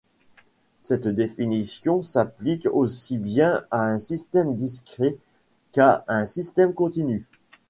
[0.81, 5.15] Cette définition s'applique aussi bien à un système discret
[5.73, 7.27] qu'à un système continu.